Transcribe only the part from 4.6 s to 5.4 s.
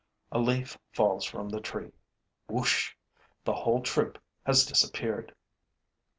disappeared.